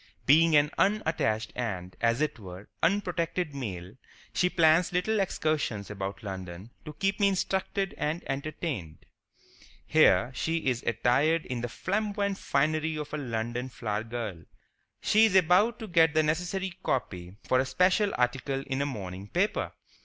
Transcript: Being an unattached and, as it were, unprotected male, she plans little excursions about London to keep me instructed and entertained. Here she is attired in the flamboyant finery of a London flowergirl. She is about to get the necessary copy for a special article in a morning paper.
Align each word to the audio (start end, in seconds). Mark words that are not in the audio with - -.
Being 0.25 0.55
an 0.55 0.71
unattached 0.79 1.53
and, 1.55 1.95
as 2.01 2.21
it 2.21 2.39
were, 2.39 2.67
unprotected 2.81 3.53
male, 3.53 3.97
she 4.33 4.49
plans 4.49 4.91
little 4.91 5.19
excursions 5.19 5.91
about 5.91 6.23
London 6.23 6.71
to 6.85 6.93
keep 6.93 7.19
me 7.19 7.27
instructed 7.27 7.93
and 7.99 8.23
entertained. 8.25 9.05
Here 9.85 10.31
she 10.33 10.57
is 10.65 10.81
attired 10.87 11.45
in 11.45 11.61
the 11.61 11.69
flamboyant 11.69 12.39
finery 12.39 12.95
of 12.97 13.13
a 13.13 13.17
London 13.19 13.69
flowergirl. 13.69 14.45
She 15.03 15.25
is 15.25 15.35
about 15.35 15.77
to 15.77 15.85
get 15.87 16.15
the 16.15 16.23
necessary 16.23 16.73
copy 16.81 17.35
for 17.43 17.59
a 17.59 17.65
special 17.67 18.11
article 18.17 18.63
in 18.65 18.81
a 18.81 18.87
morning 18.87 19.27
paper. 19.27 19.71